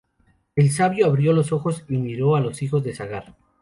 [0.55, 3.35] El sabio abrió los ojos y miró a los hijos de Sagar.